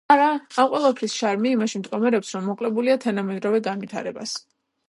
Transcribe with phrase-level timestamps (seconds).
[0.13, 0.21] ამ
[0.53, 4.39] ყველაფრის შარმი იმაში მდგომარეობს, რომ მოკლებულია თანამედროვე განვითარებას.